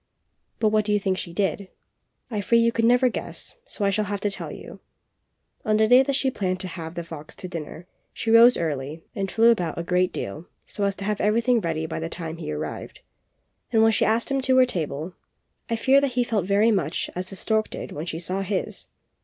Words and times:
But 0.57 0.69
what 0.69 0.85
do 0.85 0.93
you 0.93 0.99
think 0.99 1.19
she 1.19 1.31
did? 1.31 1.67
I 2.31 2.41
fear 2.41 2.57
you 2.59 2.71
never 2.83 3.05
could 3.05 3.13
guess, 3.13 3.53
so 3.67 3.85
I 3.85 3.91
shall 3.91 4.05
have 4.05 4.19
to 4.21 4.31
tell 4.31 4.51
you 4.51 4.79
On 5.63 5.77
the 5.77 5.87
day 5.87 6.01
that 6.01 6.15
she 6.15 6.29
had 6.29 6.33
planned 6.33 6.59
to 6.61 6.67
have 6.69 6.95
the 6.95 7.03
fox 7.03 7.35
to 7.35 7.47
dinner, 7.47 7.85
she 8.11 8.31
rose 8.31 8.57
early 8.57 9.03
and 9.13 9.29
flew 9.29 9.51
about 9.51 9.77
a 9.77 9.83
great 9.83 10.11
deal 10.11 10.47
so 10.65 10.85
as 10.85 10.95
to 10.95 11.05
have 11.05 11.21
everything 11.21 11.61
ready 11.61 11.85
by 11.85 11.99
the 11.99 12.09
time 12.09 12.37
he 12.37 12.51
arrived; 12.51 13.01
and 13.71 13.83
when 13.83 13.91
she 13.91 14.03
asked 14.03 14.31
him 14.31 14.41
to 14.41 14.57
her 14.57 14.65
table 14.65 15.13
I 15.69 15.75
fear 15.75 16.01
that 16.01 16.13
he 16.13 16.23
felt 16.23 16.47
very 16.47 16.71
much 16.71 17.11
as 17.13 17.29
the 17.29 17.35
stork 17.35 17.69
did 17.69 17.91
when 17.91 18.07
she 18.07 18.19
saw 18.19 18.41
his. 18.41 18.87